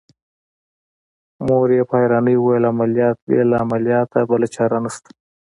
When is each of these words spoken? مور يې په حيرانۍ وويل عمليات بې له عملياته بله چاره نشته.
مور 1.47 1.67
يې 1.77 1.83
په 1.89 1.93
حيرانۍ 2.01 2.35
وويل 2.37 2.63
عمليات 2.73 3.17
بې 3.27 3.41
له 3.49 3.55
عملياته 3.63 4.17
بله 4.29 4.47
چاره 4.55 4.77
نشته. 4.85 5.09